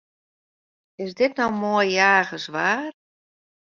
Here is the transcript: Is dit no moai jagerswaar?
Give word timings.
Is 1.03 1.11
dit 1.19 1.33
no 1.37 1.47
moai 1.59 1.89
jagerswaar? 1.97 2.87